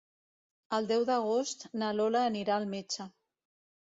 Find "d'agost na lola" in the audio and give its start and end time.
1.09-2.23